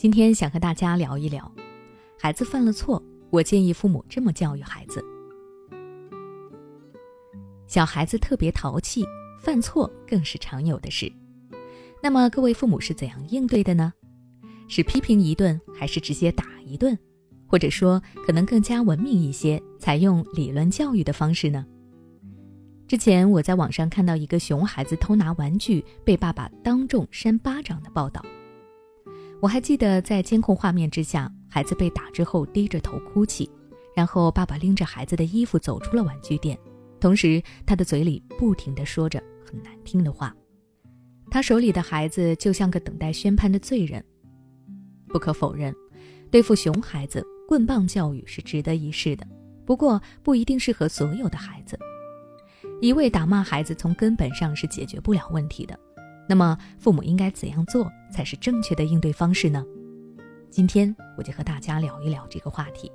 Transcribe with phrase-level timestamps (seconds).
[0.00, 1.52] 今天想和大家聊一聊，
[2.20, 5.04] 孩子犯了错，我建议父母这么教育孩子：
[7.66, 9.04] 小孩子特别淘气，
[9.40, 11.12] 犯错更是常有的事。
[12.00, 13.92] 那么各位父母是怎样应对的呢？
[14.68, 16.96] 是批评一顿，还是直接打一顿？
[17.48, 21.66] 或者说，可能更加文明一些，采用理论教育的方式呢？
[22.86, 28.24] 之前我在网上看到一个熊孩子偷拿玩具被爸爸当众扇巴掌的报道。
[29.40, 33.48] 我还记得在监控画面之下，孩子被打之后低着头哭泣，
[33.94, 36.58] 然后爸爸拎着孩子的衣服走出了玩具店，
[36.98, 40.34] 同时他的嘴里不停地说着很难听的话。
[41.30, 44.04] 他手里的孩子就像个等待宣判的罪人。
[45.06, 45.72] 不可否认，
[46.30, 49.24] 对付熊孩子，棍棒教育是值得一试的，
[49.64, 51.78] 不过不一定适合所有的孩子。
[52.80, 55.78] 一味打骂孩子，从根本上是解决不了问题的。
[56.28, 59.64] 那么，父母应该怎样做才是正确的应对方式呢？
[60.50, 62.92] 今天我就和大家聊一聊这个话题。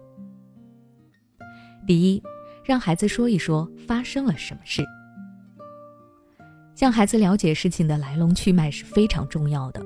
[1.87, 2.21] 第一，
[2.63, 4.83] 让孩子说一说发生了什么事。
[6.75, 9.83] 向孩子了解事情的来龙去脉是非常重要的。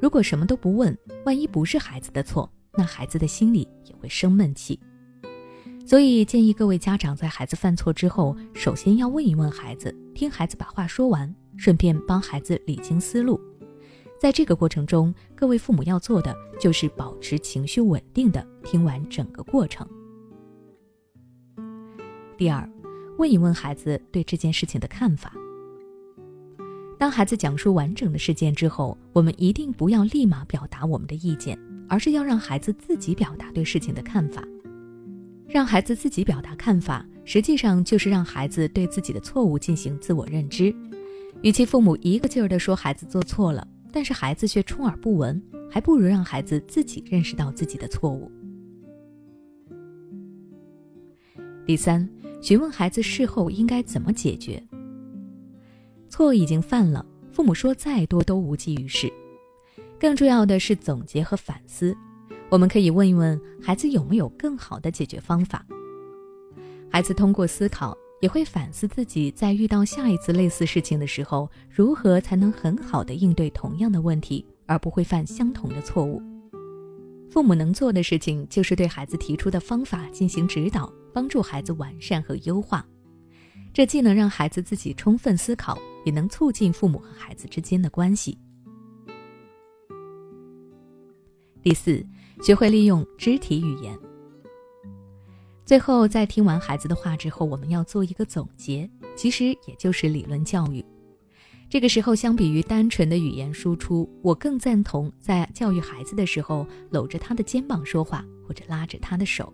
[0.00, 4.78] 如果什么都不问，万一不是孩子的错，那孩子的心里也会生闷气。
[5.86, 11.34] 所以建议各位家长在孩子犯错之后，首先要问一问孩子，听孩子把话说完。
[11.58, 13.38] 顺便帮孩子理清思路，
[14.18, 19.86] 在这个过程中，各位父母要做的就是保持情绪稳定的听完整个过程。
[22.36, 22.66] 第二，
[23.18, 25.32] 问一问孩子对这件事情的看法。
[26.96, 34.44] 当孩子讲述完整的事件之后，我们一定不要立马表达我们的意见，而是要让孩子自己表达对事情的看法。
[35.48, 40.74] 让孩子自己表达看法，实际上就是让孩子对自己的错误进行自我认知。
[41.42, 48.30] 与其父母一个劲儿地说孩子做错了，但是孩子却充耳不闻，还不如让孩子自己认识到自己的错误。
[51.64, 52.08] 第三，
[52.42, 54.60] 询问孩子事后应该怎么解决。
[56.08, 59.12] 错已经犯了，父母说再多都无济于事，
[60.00, 61.96] 更重要的是总结和反思。
[62.50, 65.64] 我们可以问一问孩子有没有更好的解决方法。
[66.90, 67.96] 孩子通过思考。
[68.20, 76.20] 也会反思自己在遇到下一次类似事情的时候，如何才能很好的应对同样的问题，而不会犯相同的错误。
[77.30, 82.84] 父母能做的事情就是对孩子提出的方法进行指导，帮助孩子完善和优化。
[83.72, 88.36] 这既能让孩子自己充分思考，也能促进父母和孩子之间的关系。
[91.62, 92.04] 第四，
[92.42, 93.96] 学会利用肢体语言。
[95.68, 100.82] 最后，在听完孩子的话之后，我们要做一个总结，其实也就是理论教育。
[101.68, 109.52] 这个时候，相比于单纯的语言输出，我更赞同在教育孩子的时候，搂着他的肩膀说话，或者拉着他的手，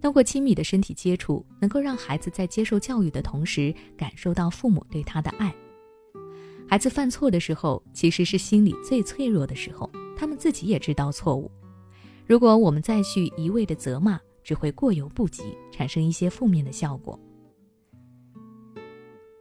[0.00, 5.52] 通过亲密的身体接触，能够让孩子在接受教育的同时，感受到父母对他的爱。
[6.68, 11.50] 孩子犯错的时候，其实是心理最脆弱的时候，他们自己也知道错误。
[12.28, 15.42] 如果我们再去一味的责骂，只会过犹不及，
[15.72, 17.18] 产生一些负面的效果。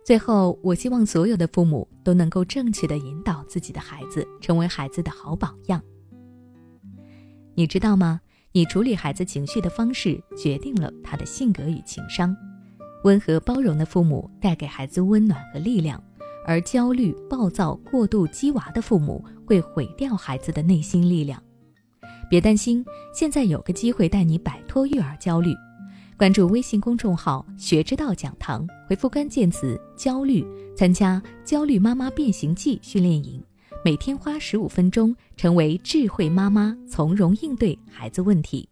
[0.03, 5.79] 最后，我希望所有的父母都能够正确的引导自己的孩子，成为孩子的好榜样。
[7.53, 8.19] 你知道吗？
[8.51, 12.35] 你处理孩子情绪的方式，决定了他的性格与情商。
[13.03, 16.03] 温和包容的父母带给孩子温暖和力量，
[16.47, 21.39] 而焦虑、暴躁、过度激娃的父母会毁掉孩子的内心力量。
[22.29, 25.53] 别担心，现在有个机会带你摆脱育儿焦虑。
[26.17, 33.43] 关注微信公众号“学之道讲堂”，回复关键词“焦虑”，参加“焦虑妈妈变形记”训练营，
[33.83, 38.67] 每天花十五分钟，成为智慧妈妈，从容应对孩子问题。